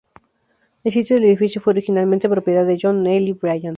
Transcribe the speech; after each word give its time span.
El 0.83 0.91
sitio 0.91 1.15
del 1.15 1.25
edificio 1.25 1.61
fue 1.61 1.73
originalmente 1.73 2.27
propiedad 2.27 2.65
de 2.65 2.79
John 2.81 3.03
Neely 3.03 3.33
Bryan. 3.33 3.69